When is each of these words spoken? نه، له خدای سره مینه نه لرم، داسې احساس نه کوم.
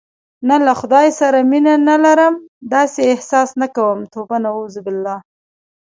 نه، 0.47 0.55
له 0.65 0.73
خدای 0.79 1.07
سره 1.19 1.39
مینه 1.51 1.75
نه 1.87 1.95
لرم، 2.03 2.33
داسې 2.73 2.99
احساس 3.11 3.49
نه 3.61 3.67
کوم. 3.75 3.99